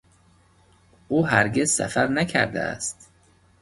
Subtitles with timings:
[1.07, 3.09] او هرگز سفر نکرده است